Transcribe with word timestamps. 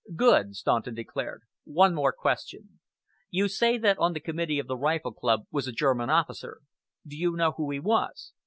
"Good!" 0.15 0.55
Staunton 0.55 0.95
declared. 0.95 1.43
"One 1.63 1.93
more 1.93 2.11
question. 2.11 2.79
You 3.29 3.47
say 3.47 3.77
that 3.77 3.99
on 3.99 4.13
the 4.13 4.19
committee 4.19 4.57
of 4.57 4.65
the 4.65 4.75
Rifle 4.75 5.11
Club 5.13 5.41
was 5.51 5.67
a 5.67 5.71
German 5.71 6.09
officer. 6.09 6.61
Do 7.05 7.15
you 7.15 7.33
know 7.35 7.51
who 7.51 7.69
he 7.69 7.79
was?" 7.79 8.33